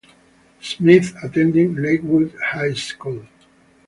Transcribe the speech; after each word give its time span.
Smith 0.59 1.13
attended 1.23 1.75
Lakewood 1.77 2.33
High 2.43 2.73
School. 2.73 3.23